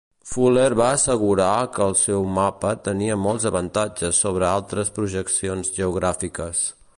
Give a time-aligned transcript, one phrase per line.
[0.27, 6.65] Fuller va assegurar que el seu mapa tenia molts avantatges sobre altres projeccions geogràfiques.